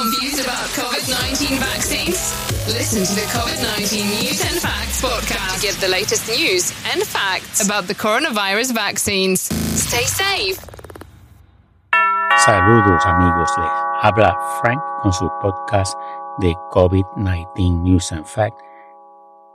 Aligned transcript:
Confused 0.00 0.40
about 0.40 0.64
COVID 0.72 1.12
19 1.28 1.60
vaccines? 1.60 2.16
Listen 2.72 3.04
to 3.04 3.12
the 3.12 3.28
COVID 3.36 3.60
19 3.76 4.08
News 4.08 4.40
and 4.48 4.56
Facts 4.56 5.04
podcast 5.04 5.56
to 5.56 5.60
get 5.60 5.76
the 5.76 5.88
latest 5.88 6.24
news 6.26 6.72
and 6.88 7.04
facts 7.04 7.60
about 7.60 7.86
the 7.86 7.94
coronavirus 7.94 8.72
vaccines. 8.72 9.52
Stay 9.76 10.08
safe. 10.08 10.56
Saludos 12.46 13.04
amigos, 13.04 13.50
les 13.58 13.68
habla 14.00 14.38
Frank 14.62 14.80
con 15.02 15.12
su 15.12 15.28
podcast 15.42 15.92
de 16.38 16.54
COVID-19 16.72 17.82
News 17.82 18.10
and 18.12 18.24
Facts, 18.24 18.56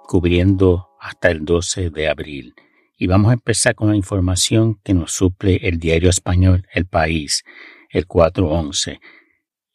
cubriendo 0.05 0.89
hasta 0.99 1.31
el 1.31 1.43
12 1.43 1.89
de 1.89 2.07
abril. 2.07 2.53
Y 2.99 3.07
vamos 3.07 3.31
a 3.31 3.33
empezar 3.33 3.73
con 3.73 3.89
la 3.89 3.95
información 3.95 4.79
que 4.83 4.93
nos 4.93 5.11
suple 5.11 5.55
el 5.63 5.79
diario 5.79 6.11
español 6.11 6.67
El 6.71 6.85
País, 6.85 7.43
el 7.89 8.05
411. 8.05 8.99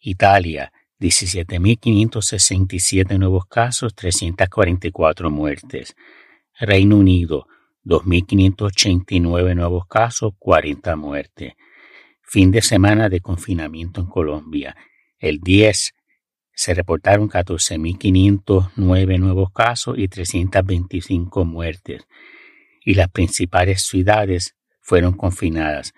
Italia, 0.00 0.72
17.567 0.98 3.18
nuevos 3.18 3.46
casos, 3.46 3.94
344 3.94 5.30
muertes. 5.30 5.94
Reino 6.58 6.96
Unido, 6.96 7.46
2.589 7.84 9.54
nuevos 9.54 9.86
casos, 9.86 10.32
40 10.38 10.96
muertes. 10.96 11.52
Fin 12.22 12.50
de 12.50 12.62
semana 12.62 13.08
de 13.08 13.20
confinamiento 13.20 14.00
en 14.00 14.06
Colombia. 14.06 14.76
El 15.18 15.40
10 15.40 15.94
se 16.52 16.74
reportaron 16.74 17.28
14.509 17.28 19.18
nuevos 19.18 19.50
casos 19.52 19.98
y 19.98 20.08
325 20.08 21.44
muertes 21.44 22.06
y 22.84 22.94
las 22.94 23.10
principales 23.10 23.82
ciudades 23.82 24.56
fueron 24.80 25.14
confinadas. 25.14 25.92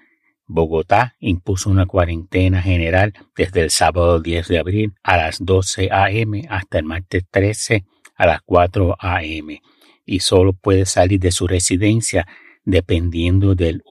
Bogotá 0.53 1.17
impuso 1.19 1.71
una 1.71 1.87
cuarentena 1.87 2.61
general 2.61 3.15
desde 3.35 3.63
el 3.63 3.71
sábado 3.71 4.21
10 4.21 4.49
de 4.49 4.59
abril 4.59 4.95
a 5.03 5.17
las 5.17 5.45
12 5.45 5.89
a.m. 5.91 6.47
hasta 6.51 6.79
el 6.79 6.85
martes 6.85 7.25
13 7.31 7.85
a 8.17 8.27
las 8.27 8.43
4 8.43 8.97
a.m. 8.99 9.63
y 10.05 10.21
solo 10.21 10.53
puede 10.53 10.85
salir 10.85 11.19
de 11.21 11.33
su 11.33 11.47
residencia 11.47 12.27
dependiendo 12.65 13.55
del, 13.55 13.83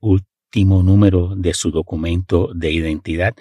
último 0.00 0.82
número 0.82 1.34
de 1.34 1.52
su 1.52 1.72
documento 1.72 2.50
de 2.54 2.70
identidad 2.70 3.34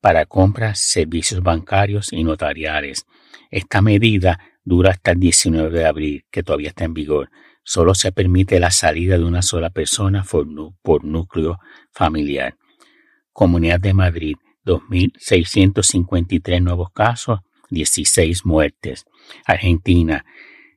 para 0.00 0.26
compras, 0.26 0.78
servicios 0.78 1.42
bancarios 1.42 2.12
y 2.12 2.22
notariales. 2.22 3.06
Esta 3.50 3.80
medida 3.80 4.38
dura 4.62 4.90
hasta 4.90 5.12
el 5.12 5.20
19 5.20 5.70
de 5.70 5.86
abril, 5.86 6.24
que 6.30 6.42
todavía 6.42 6.68
está 6.68 6.84
en 6.84 6.92
vigor 6.92 7.30
solo 7.64 7.94
se 7.94 8.12
permite 8.12 8.60
la 8.60 8.70
salida 8.70 9.18
de 9.18 9.24
una 9.24 9.42
sola 9.42 9.70
persona 9.70 10.22
por, 10.22 10.46
núcleo 11.04 11.58
familiar. 11.90 12.56
Comunidad 13.32 13.80
de 13.80 13.94
Madrid, 13.94 14.36
2.653 14.64 16.62
nuevos 16.62 16.92
casos, 16.92 17.40
16 17.70 18.46
muertes. 18.46 19.06
Argentina, 19.46 20.24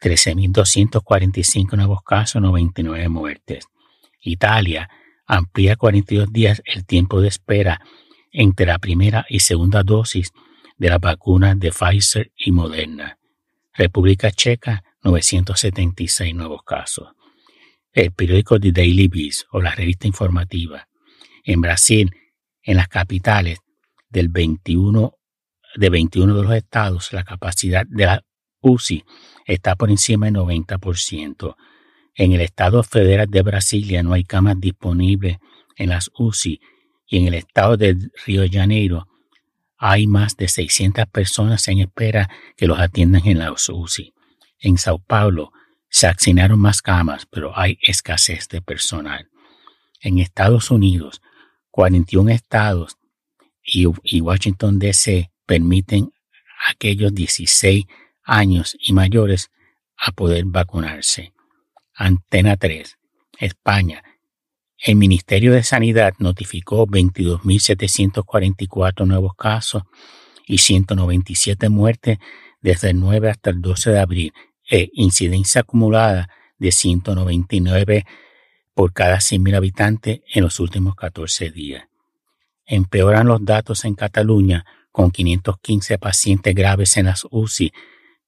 13.245 0.00 1.76
nuevos 1.76 2.04
casos, 2.04 2.40
99 2.40 3.08
muertes. 3.08 3.66
Italia, 4.20 4.88
amplía 5.30 5.76
42 5.76 6.32
días 6.32 6.60
el 6.64 6.84
tiempo 6.84 7.20
de 7.20 7.28
espera 7.28 7.80
entre 8.32 8.66
la 8.66 8.78
primera 8.78 9.24
y 9.28 9.40
segunda 9.40 9.84
dosis 9.84 10.32
de 10.76 10.88
las 10.88 11.00
vacunas 11.00 11.58
de 11.58 11.70
Pfizer 11.70 12.32
y 12.36 12.50
Moderna. 12.50 13.18
República 13.72 14.32
Checa, 14.32 14.82
976 15.04 16.34
nuevos 16.34 16.62
casos. 16.64 17.10
El 17.92 18.12
periódico 18.12 18.58
The 18.58 18.72
Daily 18.72 19.06
Beast 19.06 19.44
o 19.52 19.60
la 19.60 19.72
revista 19.72 20.08
informativa. 20.08 20.88
En 21.44 21.60
Brasil, 21.60 22.10
en 22.62 22.76
las 22.76 22.88
capitales 22.88 23.60
del 24.08 24.28
21, 24.28 25.14
de 25.76 25.90
21 25.90 26.36
de 26.36 26.42
los 26.42 26.54
estados, 26.54 27.12
la 27.12 27.22
capacidad 27.22 27.86
de 27.86 28.06
la 28.06 28.24
UCI 28.60 29.04
está 29.46 29.76
por 29.76 29.90
encima 29.90 30.26
del 30.26 30.34
90%. 30.34 31.56
En 32.14 32.32
el 32.32 32.40
estado 32.40 32.82
federal 32.82 33.28
de 33.30 33.42
Brasilia 33.42 34.02
no 34.02 34.12
hay 34.12 34.24
camas 34.24 34.60
disponibles 34.60 35.38
en 35.76 35.90
las 35.90 36.10
UCI 36.18 36.60
y 37.06 37.18
en 37.18 37.26
el 37.28 37.34
estado 37.34 37.76
de 37.76 37.96
Río 38.26 38.42
de 38.42 38.50
Janeiro 38.50 39.08
hay 39.78 40.06
más 40.06 40.36
de 40.36 40.48
600 40.48 41.06
personas 41.06 41.66
en 41.68 41.80
espera 41.80 42.28
que 42.56 42.66
los 42.66 42.78
atiendan 42.78 43.26
en 43.26 43.38
las 43.38 43.68
UCI. 43.68 44.12
En 44.58 44.76
Sao 44.76 44.98
Paulo 44.98 45.52
se 45.88 46.06
asignaron 46.06 46.60
más 46.60 46.82
camas, 46.82 47.26
pero 47.26 47.58
hay 47.58 47.78
escasez 47.82 48.48
de 48.48 48.60
personal. 48.60 49.28
En 50.00 50.18
Estados 50.18 50.70
Unidos, 50.70 51.22
41 51.70 52.30
estados 52.30 52.98
y, 53.62 53.86
y 54.02 54.20
Washington 54.20 54.78
DC 54.78 55.30
permiten 55.46 56.12
a 56.66 56.72
aquellos 56.72 57.14
16 57.14 57.86
años 58.22 58.76
y 58.78 58.92
mayores 58.92 59.50
a 59.96 60.12
poder 60.12 60.44
vacunarse. 60.46 61.32
Antena 62.00 62.56
3, 62.56 62.98
España. 63.40 64.02
El 64.78 64.96
Ministerio 64.96 65.52
de 65.52 65.62
Sanidad 65.62 66.14
notificó 66.18 66.86
22.744 66.86 69.06
nuevos 69.06 69.34
casos 69.34 69.82
y 70.46 70.56
197 70.56 71.68
muertes 71.68 72.16
desde 72.62 72.88
el 72.90 73.00
9 73.00 73.28
hasta 73.28 73.50
el 73.50 73.60
12 73.60 73.90
de 73.90 74.00
abril 74.00 74.32
e 74.66 74.88
incidencia 74.94 75.60
acumulada 75.60 76.30
de 76.56 76.72
199 76.72 78.06
por 78.72 78.94
cada 78.94 79.18
100.000 79.18 79.56
habitantes 79.56 80.22
en 80.32 80.42
los 80.42 80.58
últimos 80.58 80.94
14 80.94 81.50
días. 81.50 81.84
Empeoran 82.64 83.26
los 83.26 83.44
datos 83.44 83.84
en 83.84 83.94
Cataluña 83.94 84.64
con 84.90 85.10
515 85.10 85.98
pacientes 85.98 86.54
graves 86.54 86.96
en 86.96 87.04
las 87.04 87.26
UCI 87.30 87.74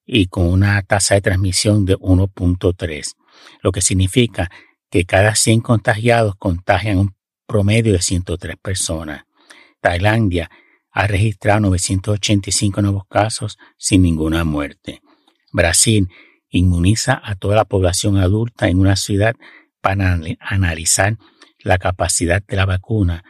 y 0.05 0.26
con 0.26 0.49
una 0.49 0.82
tasa 0.82 1.14
de 1.14 1.23
transmisión 1.23 1.87
de 1.87 1.97
1.3 1.97 3.14
lo 3.62 3.73
que 3.73 3.81
significa 3.81 4.50
que 4.90 5.05
cada 5.05 5.34
100 5.34 5.61
contagiados 5.61 6.34
contagian 6.37 6.99
un 6.99 7.14
promedio 7.46 7.93
de 7.93 8.02
103 8.02 8.56
personas. 8.56 9.25
Tailandia 9.81 10.50
ha 10.90 11.06
registrado 11.06 11.61
985 11.61 12.82
nuevos 12.82 13.05
casos 13.08 13.58
sin 13.79 14.02
ninguna 14.02 14.44
muerte. 14.44 15.00
Brasil 15.52 16.08
inmuniza 16.50 17.20
a 17.23 17.34
toda 17.34 17.56
la 17.56 17.64
población 17.64 18.19
adulta 18.19 18.69
en 18.69 18.79
una 18.79 18.96
ciudad 18.96 19.35
para 19.81 20.19
analizar 20.40 21.17
la 21.58 21.78
capacidad 21.78 22.43
de 22.43 22.56
la 22.56 22.67
vacuna 22.67 23.25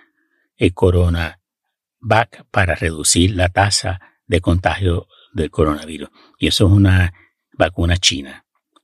el 0.56 0.74
CoronaVac 0.74 2.46
para 2.50 2.74
reducir 2.74 3.34
la 3.34 3.48
tasa 3.48 4.00
de 4.26 4.40
contagio 4.40 5.06
del 5.32 5.50
coronavirus. 5.50 6.10
Y 6.38 6.48
eso 6.48 6.66
es 6.66 6.72
una 6.72 7.12
vacuna 7.52 7.96
china, 7.96 8.41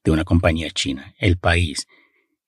de 0.08 0.12
una 0.14 0.24
compañía 0.24 0.70
china. 0.70 1.14
El 1.18 1.36
país 1.36 1.86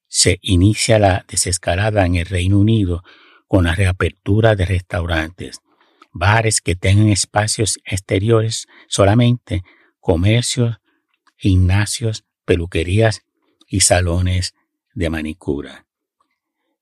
se 0.08 0.38
inicia 0.40 0.98
la 0.98 1.24
desescalada 1.28 2.06
en 2.06 2.14
el 2.16 2.26
Reino 2.26 2.58
Unido 2.58 3.02
con 3.46 3.64
la 3.64 3.74
reapertura 3.74 4.56
de 4.56 4.64
restaurantes, 4.64 5.60
bares 6.10 6.60
que 6.60 6.74
tengan 6.74 7.08
espacios 7.08 7.78
exteriores 7.84 8.66
solamente, 8.88 9.62
comercios, 10.00 10.78
gimnasios, 11.36 12.24
peluquerías 12.44 13.22
y 13.68 13.80
salones 13.80 14.54
de 14.94 15.10
manicura. 15.10 15.86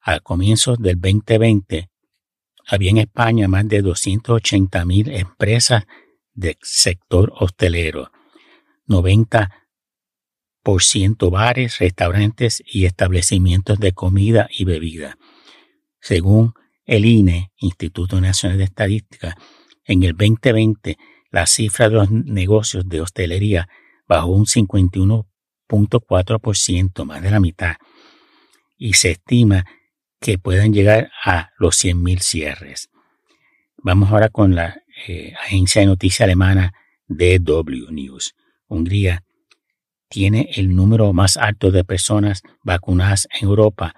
Al 0.01 0.23
comienzo 0.23 0.77
del 0.77 1.01
2020, 1.01 1.91
había 2.67 2.91
en 2.91 2.99
España 2.99 3.49
más 3.49 3.67
de 3.67 3.83
280 3.83 4.85
mil 4.85 5.11
empresas 5.11 5.85
del 6.35 6.57
sector 6.63 7.33
hostelero, 7.35 8.13
90% 8.87 9.51
bares, 11.31 11.79
restaurantes 11.79 12.62
y 12.67 12.85
establecimientos 12.85 13.79
de 13.79 13.93
comida 13.93 14.49
y 14.50 14.65
bebida. 14.65 15.17
Según 16.00 16.55
el 16.85 17.05
INE, 17.05 17.53
Instituto 17.56 18.20
Nacional 18.20 18.59
de 18.59 18.65
Estadística, 18.65 19.37
en 19.85 20.03
el 20.03 20.11
2020 20.12 20.99
la 21.31 21.47
cifra 21.47 21.88
de 21.88 21.94
los 21.97 22.11
negocios 22.11 22.88
de 22.88 23.00
hostelería 23.00 23.69
bajó 24.06 24.29
un 24.29 24.44
51.4%, 24.47 27.05
más 27.05 27.23
de 27.23 27.31
la 27.31 27.41
mitad, 27.41 27.76
y 28.76 28.93
se 28.94 29.12
estima 29.12 29.65
que 30.20 30.37
puedan 30.38 30.73
llegar 30.73 31.12
a 31.25 31.50
los 31.59 31.85
100.000 31.85 32.20
cierres. 32.20 32.91
Vamos 33.76 34.11
ahora 34.11 34.31
con 34.31 34.55
la 34.55 34.81
eh, 35.06 35.35
agencia 35.44 35.81
de 35.81 35.87
noticias 35.87 36.23
alemana 36.23 36.73
DW 37.06 37.91
News. 37.91 38.35
Hungría 38.67 39.23
tiene 40.08 40.50
el 40.55 40.75
número 40.75 41.12
más 41.12 41.37
alto 41.37 41.70
de 41.70 41.84
personas 41.84 42.43
vacunadas 42.62 43.28
en 43.32 43.49
Europa 43.49 43.94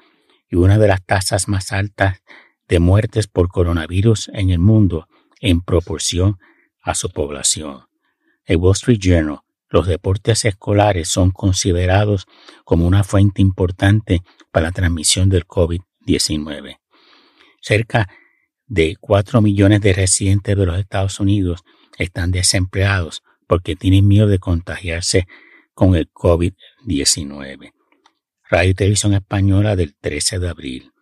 y 0.49 0.57
una 0.57 0.79
de 0.79 0.89
las 0.89 1.05
tasas 1.05 1.49
más 1.49 1.73
altas 1.73 2.23
de 2.69 2.81
muertes 2.81 3.27
por 3.27 3.49
coronavirus 3.49 4.31
en 4.35 4.51
el 4.51 4.59
mundo 4.59 5.09
en 5.41 5.61
proporción 5.61 6.39
a 6.83 6.95
su 6.95 7.11
población. 7.11 7.85
El 8.45 8.57
Wall 8.57 8.73
Street 8.73 8.99
Journal, 9.01 9.41
los 9.69 9.87
deportes 9.87 10.45
escolares 10.45 11.09
son 11.09 11.31
considerados 11.31 12.27
como 12.65 12.87
una 12.87 13.05
fuente 13.05 13.41
importante 13.41 14.23
para 14.51 14.67
la 14.67 14.73
transmisión 14.73 15.29
del 15.29 15.47
COVID-19. 15.47 16.79
Cerca 17.61 18.09
de 18.67 18.97
4 19.01 19.41
millones 19.41 19.81
de 19.81 19.93
residentes 19.93 20.57
de 20.57 20.67
los 20.67 20.79
Estados 20.79 21.21
Unidos 21.21 21.63
están 21.99 22.31
desempleados 22.31 23.23
porque 23.47 23.77
tienen 23.77 24.09
miedo 24.09 24.27
de 24.27 24.39
contagiarse 24.39 25.27
con 25.81 25.95
el 25.95 26.13
COVID-19. 26.13 27.73
Radio 28.51 28.71
y 28.71 28.75
Televisión 28.75 29.15
Española 29.15 29.77
del 29.77 29.97
13 29.99 30.39
de 30.39 30.51
abril. 30.51 30.93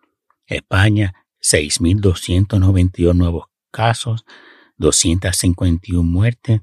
España, 0.47 1.15
6.292 1.41 3.13
nuevos 3.13 3.47
casos, 3.71 4.23
251 4.77 6.01
muertes, 6.01 6.61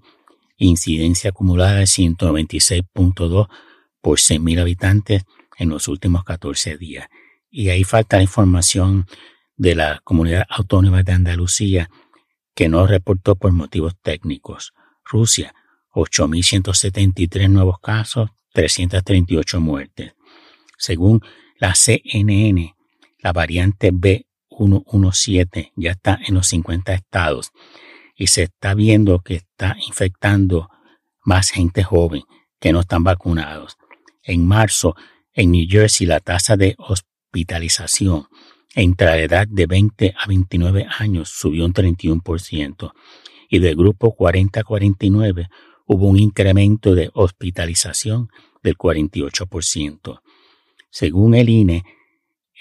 incidencia 0.57 1.29
acumulada 1.29 1.75
de 1.75 1.85
196.2 1.85 3.49
por 4.01 4.19
100.000 4.19 4.61
habitantes 4.63 5.25
en 5.59 5.69
los 5.69 5.87
últimos 5.87 6.25
14 6.25 6.79
días. 6.79 7.09
Y 7.51 7.69
ahí 7.69 7.85
falta 7.85 8.17
la 8.17 8.23
información 8.23 9.07
de 9.59 9.75
la 9.75 10.01
Comunidad 10.05 10.47
Autónoma 10.49 11.03
de 11.03 11.13
Andalucía 11.13 11.91
que 12.55 12.71
no 12.71 12.87
reportó 12.87 13.37
por 13.37 13.53
motivos 13.53 13.95
técnicos. 14.01 14.73
Rusia, 15.05 15.55
8.173 15.97 17.49
nuevos 17.49 17.81
casos, 17.81 18.31
338 18.53 19.61
muertes. 19.61 20.13
Según 20.77 21.23
la 21.59 21.75
CNN, 21.75 22.75
la 23.21 23.33
variante 23.33 23.93
B117 23.93 25.73
ya 25.75 25.93
está 25.93 26.19
en 26.27 26.35
los 26.35 26.49
50 26.49 26.93
estados 26.93 27.51
y 28.15 28.27
se 28.27 28.45
está 28.45 28.75
viendo 28.75 29.21
que 29.21 29.37
está 29.37 29.77
infectando 29.87 30.69
más 31.25 31.51
gente 31.51 31.83
joven 31.83 32.23
que 32.61 32.73
no 32.73 32.81
están 32.81 33.03
vacunados. 33.03 33.79
En 34.23 34.47
marzo, 34.47 34.95
en 35.33 35.51
New 35.51 35.67
Jersey, 35.69 36.07
la 36.07 36.21
tasa 36.21 36.59
de 36.59 36.75
hospitalización 36.79 38.27
entre 38.75 39.07
la 39.07 39.19
edad 39.19 39.49
de 39.49 39.67
20 39.67 40.15
a 40.19 40.27
29 40.27 40.87
años 40.99 41.31
subió 41.31 41.65
un 41.65 41.73
31% 41.73 42.93
y 43.49 43.59
del 43.61 43.77
grupo 43.77 44.15
40 44.15 44.61
a 44.61 44.65
49 44.65 45.49
hubo 45.87 46.09
un 46.09 46.19
incremento 46.19 46.95
de 46.95 47.11
hospitalización 47.15 48.29
del 48.63 48.77
48%. 48.77 50.21
Según 50.91 51.35
el 51.35 51.49
INE, 51.49 51.85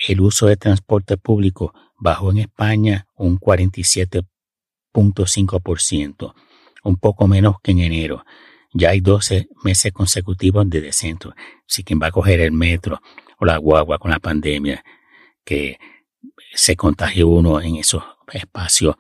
el 0.08 0.22
uso 0.22 0.48
de 0.48 0.56
transporte 0.58 1.18
público 1.18 1.74
bajó 1.98 2.32
en 2.32 2.40
España 2.40 3.08
un 3.16 3.40
47.5%, 3.40 6.34
un 6.84 6.96
poco 6.98 7.28
menos 7.28 7.56
que 7.62 7.72
en 7.72 7.80
enero. 7.80 8.26
Ya 8.74 8.90
hay 8.90 9.00
12 9.00 9.48
meses 9.64 9.94
consecutivos 9.94 10.70
de 10.70 10.82
descenso. 10.82 11.34
Si 11.66 11.84
quien 11.84 12.02
va 12.02 12.08
a 12.08 12.12
coger 12.12 12.42
el 12.42 12.52
metro 12.52 13.00
o 13.40 13.46
la 13.46 13.56
guagua 13.58 13.98
con 13.98 14.12
la 14.12 14.20
pandemia, 14.20 14.84
que 15.44 15.80
se 16.54 16.76
contagió 16.76 17.30
uno 17.30 17.62
en 17.62 17.78
esos 17.78 18.04
espacios 18.34 18.98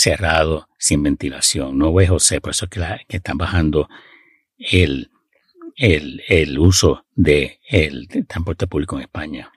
cerrados 0.00 0.64
sin 0.78 1.02
ventilación. 1.02 1.76
No 1.76 1.92
ve 1.92 2.08
José, 2.08 2.40
por 2.40 2.52
eso 2.52 2.64
es 2.64 2.70
que, 2.70 3.16
están 3.16 3.36
bajando 3.36 3.86
el, 4.56 5.10
el, 5.76 6.58
uso 6.58 7.04
del 7.14 7.58
de 8.08 8.24
transporte 8.26 8.66
público 8.66 8.96
en 8.96 9.02
España. 9.02 9.52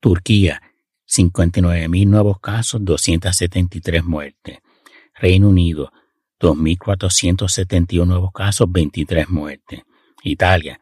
Turquía, 0.00 0.62
59 1.04 1.88
mil 1.88 2.10
nuevos 2.10 2.40
casos, 2.40 2.82
273 2.82 4.02
muertes. 4.02 4.60
Reino 5.14 5.50
Unido, 5.50 5.92
2.471 6.40 8.06
nuevos 8.06 8.32
casos, 8.32 8.66
23 8.72 9.28
muertes. 9.28 9.82
Italia, 10.22 10.80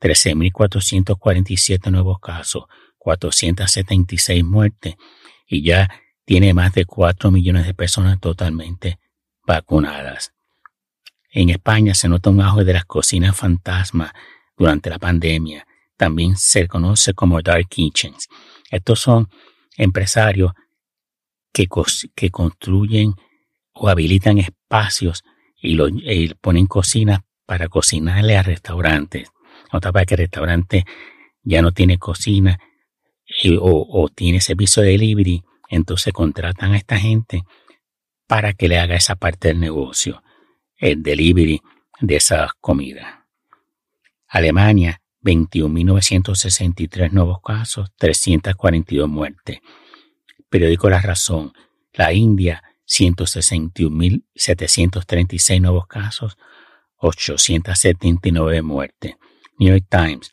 13.447 0.00 1.90
nuevos 1.90 2.20
casos, 2.20 2.66
476 2.98 4.44
muertes 4.44 4.94
y 5.48 5.62
ya 5.64 5.88
tiene 6.28 6.52
más 6.52 6.74
de 6.74 6.84
4 6.84 7.30
millones 7.30 7.64
de 7.64 7.72
personas 7.72 8.20
totalmente 8.20 8.98
vacunadas. 9.46 10.34
En 11.30 11.48
España 11.48 11.94
se 11.94 12.06
nota 12.06 12.28
un 12.28 12.42
auge 12.42 12.64
de 12.64 12.74
las 12.74 12.84
cocinas 12.84 13.34
fantasma 13.34 14.14
durante 14.54 14.90
la 14.90 14.98
pandemia. 14.98 15.66
También 15.96 16.36
se 16.36 16.68
conoce 16.68 17.14
como 17.14 17.40
dark 17.40 17.68
kitchens. 17.70 18.28
Estos 18.70 19.00
son 19.00 19.30
empresarios 19.78 20.52
que, 21.50 21.66
construyen 22.30 23.14
o 23.72 23.88
habilitan 23.88 24.36
espacios 24.36 25.24
y, 25.56 26.34
ponen 26.42 26.66
cocinas 26.66 27.20
para 27.46 27.68
cocinarle 27.68 28.36
a 28.36 28.42
restaurantes. 28.42 29.30
Otra 29.72 29.92
para 29.92 30.04
que 30.04 30.12
el 30.12 30.18
restaurante 30.18 30.84
ya 31.42 31.62
no 31.62 31.72
tiene 31.72 31.96
cocina 31.96 32.58
o, 33.62 34.10
tiene 34.14 34.42
servicio 34.42 34.82
de 34.82 34.90
delivery, 34.90 35.42
entonces 35.68 36.12
contratan 36.12 36.72
a 36.72 36.76
esta 36.76 36.98
gente 36.98 37.44
para 38.26 38.52
que 38.52 38.68
le 38.68 38.78
haga 38.78 38.96
esa 38.96 39.16
parte 39.16 39.48
del 39.48 39.60
negocio, 39.60 40.22
el 40.76 41.02
delivery 41.02 41.62
de 42.00 42.16
esas 42.16 42.52
comidas. 42.60 43.06
Alemania, 44.28 45.00
21.963 45.22 47.10
nuevos 47.10 47.40
casos, 47.42 47.90
342 47.96 49.08
muertes. 49.08 49.58
Periódico 50.48 50.88
La 50.90 51.00
Razón. 51.00 51.52
La 51.92 52.12
India, 52.12 52.62
161.736 52.86 55.60
nuevos 55.60 55.86
casos, 55.86 56.36
879 56.98 58.62
muertes. 58.62 59.14
New 59.58 59.70
York 59.70 59.86
Times. 59.90 60.32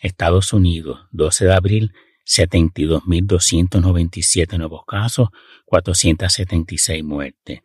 Estados 0.00 0.52
Unidos, 0.52 1.06
12 1.12 1.44
de 1.46 1.54
abril, 1.54 1.94
72.297 2.26 4.58
nuevos 4.58 4.84
casos, 4.84 5.28
476 5.64 7.04
muertes. 7.04 7.60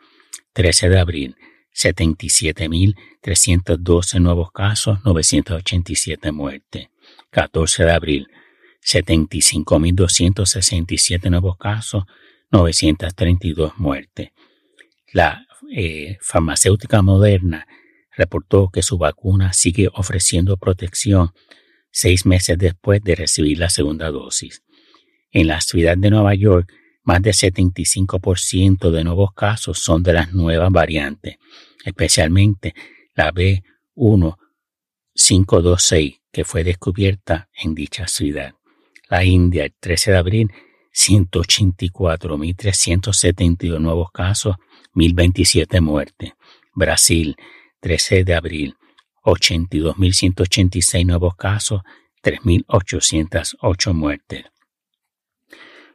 13 0.53 0.89
de 0.89 0.99
abril, 0.99 1.35
77.312 1.73 4.21
nuevos 4.21 4.51
casos, 4.51 4.99
987 5.03 6.31
muertes. 6.31 6.89
14 7.31 7.85
de 7.85 7.91
abril, 7.91 8.27
75.267 8.83 11.29
nuevos 11.29 11.57
casos, 11.57 12.03
932 12.51 13.77
muertes. 13.77 14.31
La 15.13 15.45
eh, 15.73 16.17
farmacéutica 16.21 17.01
moderna 17.01 17.65
reportó 18.15 18.69
que 18.69 18.83
su 18.83 18.97
vacuna 18.97 19.53
sigue 19.53 19.89
ofreciendo 19.93 20.57
protección 20.57 21.31
seis 21.91 22.25
meses 22.25 22.57
después 22.57 23.03
de 23.03 23.15
recibir 23.15 23.59
la 23.59 23.69
segunda 23.69 24.09
dosis. 24.09 24.63
En 25.31 25.47
la 25.47 25.59
ciudad 25.61 25.97
de 25.97 26.09
Nueva 26.09 26.33
York, 26.35 26.71
más 27.03 27.21
del 27.21 27.33
75% 27.33 28.91
de 28.91 29.03
nuevos 29.03 29.33
casos 29.33 29.79
son 29.79 30.03
de 30.03 30.13
las 30.13 30.31
nuevas 30.33 30.71
variantes, 30.71 31.35
especialmente 31.83 32.73
la 33.15 33.33
B1526 33.33 36.21
que 36.31 36.45
fue 36.45 36.63
descubierta 36.63 37.49
en 37.53 37.75
dicha 37.75 38.07
ciudad. 38.07 38.53
La 39.09 39.25
India, 39.25 39.65
el 39.65 39.73
13 39.77 40.11
de 40.11 40.17
abril, 40.17 40.49
184.372 40.93 43.79
nuevos 43.79 44.11
casos, 44.11 44.55
1.027 44.93 45.81
muertes. 45.81 46.31
Brasil, 46.73 47.35
13 47.81 48.23
de 48.23 48.35
abril, 48.35 48.77
82.186 49.23 51.05
nuevos 51.05 51.35
casos, 51.35 51.81
3.808 52.23 53.93
muertes. 53.93 54.45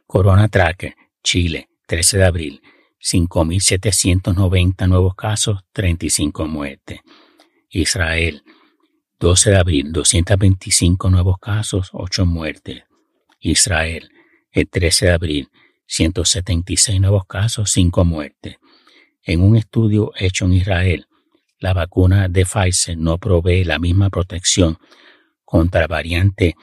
Corona 0.05 0.47
Tracker, 0.47 0.95
Chile, 1.23 1.69
13 1.87 2.17
de 2.17 2.25
abril, 2.25 2.61
5.790 3.01 4.87
nuevos 4.87 5.15
casos, 5.15 5.59
35 5.73 6.47
muertes. 6.47 6.99
Israel, 7.69 8.43
12 9.19 9.49
de 9.51 9.57
abril, 9.57 9.91
225 9.91 11.09
nuevos 11.09 11.39
casos, 11.39 11.89
8 11.93 12.25
muertes. 12.25 12.83
Israel, 13.39 14.09
el 14.51 14.69
13 14.69 15.07
de 15.07 15.11
abril, 15.11 15.49
176 15.87 16.99
nuevos 16.99 17.25
casos, 17.25 17.71
5 17.71 18.05
muertes. 18.05 18.57
En 19.23 19.41
un 19.41 19.55
estudio 19.57 20.11
hecho 20.17 20.45
en 20.45 20.53
Israel, 20.53 21.06
la 21.59 21.73
vacuna 21.73 22.27
de 22.27 22.45
Pfizer 22.45 22.97
no 22.97 23.17
provee 23.17 23.63
la 23.63 23.79
misma 23.79 24.09
protección 24.09 24.77
contra 25.43 25.81
la 25.81 25.87
variante 25.87 26.55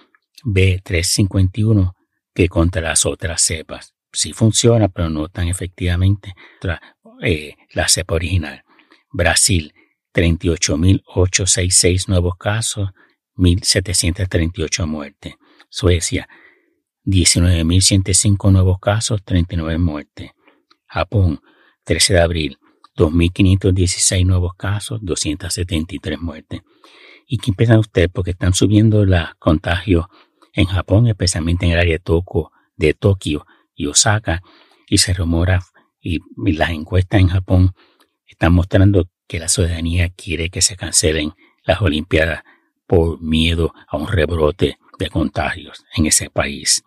B351 0.45 1.93
que 2.35 2.49
contra 2.49 2.83
las 2.83 3.07
otras 3.07 3.43
cepas. 3.43 3.95
Sí 4.13 4.33
funciona, 4.33 4.89
pero 4.89 5.09
no 5.09 5.29
tan 5.29 5.49
efectivamente 5.49 6.35
contra 6.61 6.81
eh, 7.23 7.55
la 7.73 7.89
cepa 7.89 8.15
original. 8.15 8.63
Brasil, 9.11 9.73
38.866 10.13 12.09
nuevos 12.09 12.37
casos, 12.37 12.91
1.738 13.37 14.87
muertes. 14.87 15.35
Suecia, 15.69 16.29
19.105 17.05 18.53
nuevos 18.53 18.79
casos, 18.79 19.23
39 19.25 19.79
muertes. 19.79 20.31
Japón, 20.87 21.41
13 21.85 22.15
de 22.15 22.21
abril, 22.21 22.59
2.516 22.97 24.27
nuevos 24.27 24.55
casos, 24.55 25.01
273 25.03 26.21
muertes. 26.21 26.63
¿Y 27.27 27.39
qué 27.39 27.53
piensan 27.53 27.79
ustedes? 27.79 28.09
Porque 28.13 28.33
están 28.33 28.55
subiendo 28.55 29.05
los 29.05 29.35
contagios 29.39 30.07
en 30.53 30.67
Japón, 30.67 31.09
especialmente 31.09 31.67
en 31.67 31.73
el 31.73 31.79
área 31.79 31.95
de, 31.95 31.99
Tokio, 31.99 32.53
de 32.77 32.95
Tokio 32.95 33.47
y 33.75 33.87
Osaka, 33.87 34.43
y 34.89 34.99
se 34.99 35.15
rumora, 35.15 35.63
y, 36.01 36.21
las 36.53 36.71
encuestas 36.71 37.21
en 37.21 37.29
Japón 37.29 37.73
están 38.27 38.53
mostrando 38.53 39.09
que 39.27 39.39
la 39.39 39.49
ciudadanía 39.49 40.11
quiere 40.11 40.51
que 40.51 40.63
se 40.63 40.77
cancelen 40.77 41.33
las 41.65 41.81
Olimpiadas 41.81 42.43
por 42.87 43.21
miedo 43.23 43.73
a 43.89 43.97
un 43.97 44.07
rebrote 44.07 44.79
de 44.99 45.09
contagios 45.09 45.85
en 45.97 46.07
ese 46.07 46.31
país. 46.31 46.85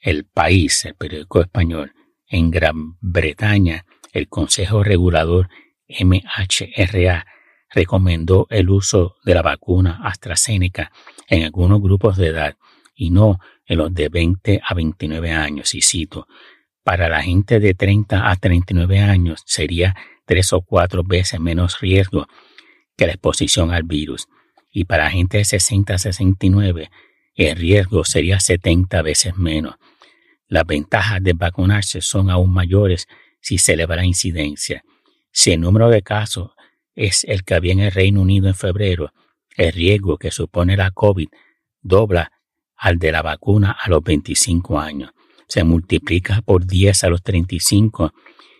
El 0.00 0.24
país, 0.24 0.84
el 0.84 0.94
periódico 0.94 1.40
español, 1.40 1.92
en 2.28 2.50
Gran 2.50 2.96
Bretaña, 3.00 3.84
el 4.12 4.28
Consejo 4.28 4.82
Regulador 4.82 5.48
MHRA 5.88 7.26
recomendó 7.70 8.46
el 8.50 8.70
uso 8.70 9.16
de 9.24 9.34
la 9.34 9.42
vacuna 9.42 10.00
AstraZeneca 10.02 10.90
en 11.28 11.44
algunos 11.44 11.80
grupos 11.80 12.16
de 12.16 12.28
edad 12.28 12.56
y 12.94 13.10
no 13.10 13.38
en 13.66 13.78
los 13.78 13.92
de 13.92 14.08
20 14.08 14.60
a 14.64 14.74
29 14.74 15.32
años. 15.32 15.74
Y 15.74 15.82
cito, 15.82 16.26
para 16.82 17.08
la 17.08 17.22
gente 17.22 17.60
de 17.60 17.74
30 17.74 18.30
a 18.30 18.36
39 18.36 19.00
años 19.00 19.42
sería 19.46 19.94
tres 20.24 20.52
o 20.52 20.62
cuatro 20.62 21.04
veces 21.04 21.38
menos 21.40 21.80
riesgo 21.80 22.26
que 22.96 23.06
la 23.06 23.12
exposición 23.12 23.72
al 23.72 23.82
virus. 23.82 24.26
Y 24.70 24.84
para 24.84 25.04
la 25.04 25.10
gente 25.10 25.38
de 25.38 25.44
60 25.44 25.94
a 25.94 25.98
69, 25.98 26.90
el 27.34 27.56
riesgo 27.56 28.04
sería 28.04 28.40
70 28.40 29.02
veces 29.02 29.36
menos. 29.36 29.76
Las 30.48 30.66
ventajas 30.66 31.22
de 31.22 31.34
vacunarse 31.34 32.00
son 32.00 32.30
aún 32.30 32.52
mayores 32.52 33.06
si 33.40 33.56
la 33.74 34.04
incidencia. 34.04 34.84
Si 35.30 35.52
el 35.52 35.60
número 35.60 35.88
de 35.88 36.02
casos 36.02 36.50
es 36.94 37.24
el 37.24 37.44
que 37.44 37.54
había 37.54 37.72
en 37.72 37.80
el 37.80 37.92
Reino 37.92 38.22
Unido 38.22 38.48
en 38.48 38.54
febrero, 38.54 39.12
el 39.56 39.72
riesgo 39.72 40.18
que 40.18 40.30
supone 40.30 40.76
la 40.76 40.90
COVID 40.90 41.28
dobla 41.80 42.32
al 42.76 42.98
de 42.98 43.12
la 43.12 43.22
vacuna 43.22 43.72
a 43.72 43.88
los 43.88 44.02
25 44.02 44.78
años. 44.78 45.10
Se 45.48 45.64
multiplica 45.64 46.42
por 46.42 46.66
10 46.66 47.04
a 47.04 47.08
los 47.08 47.22
35 47.22 48.12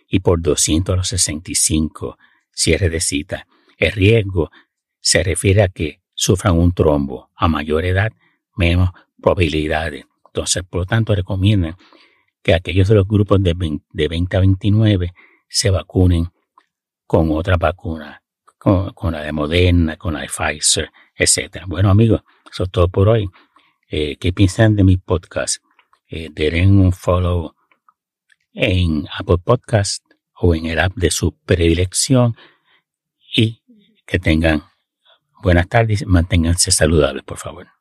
y 0.07 0.19
por 0.19 0.41
200 0.41 0.93
a 0.93 0.97
los 0.97 1.07
65. 1.07 2.17
Cierre 2.51 2.89
de 2.89 2.99
cita. 2.99 3.47
El 3.77 3.93
riesgo 3.93 4.51
se 4.99 5.23
refiere 5.23 5.61
a 5.61 5.69
que 5.69 6.01
sufran 6.13 6.57
un 6.57 6.73
trombo. 6.73 7.29
A 7.35 7.47
mayor 7.47 7.85
edad, 7.85 8.11
menos 8.55 8.89
probabilidades. 9.21 10.05
Entonces, 10.25 10.63
por 10.69 10.81
lo 10.81 10.85
tanto, 10.85 11.15
recomiendan 11.15 11.75
que 12.41 12.53
aquellos 12.53 12.87
de 12.87 12.95
los 12.95 13.07
grupos 13.07 13.41
de 13.41 13.53
20, 13.53 14.37
a 14.37 14.39
29 14.39 15.13
se 15.47 15.69
vacunen 15.69 16.29
con 17.05 17.31
otra 17.31 17.57
vacuna, 17.57 18.21
con, 18.57 18.93
la 19.11 19.21
de 19.21 19.31
Moderna, 19.31 19.97
con 19.97 20.13
la 20.13 20.21
de 20.21 20.27
Pfizer, 20.27 20.91
etc. 21.15 21.63
Bueno, 21.67 21.89
amigos, 21.89 22.21
eso 22.51 22.63
es 22.63 22.71
todo 22.71 22.87
por 22.87 23.09
hoy. 23.09 23.29
Eh, 23.89 24.17
¿Qué 24.17 24.31
piensan 24.31 24.75
de 24.75 24.83
mi 24.83 24.97
podcast? 24.97 25.63
Eh, 26.07 26.29
un 26.65 26.91
follow 26.91 27.55
en 28.53 29.07
Apple 29.17 29.37
Podcast 29.43 30.03
o 30.33 30.55
en 30.55 30.65
el 30.65 30.79
app 30.79 30.93
de 30.95 31.11
su 31.11 31.37
predilección 31.45 32.35
y 33.35 33.61
que 34.05 34.19
tengan 34.19 34.63
buenas 35.41 35.67
tardes, 35.67 36.05
manténganse 36.05 36.71
saludables, 36.71 37.23
por 37.23 37.37
favor. 37.37 37.78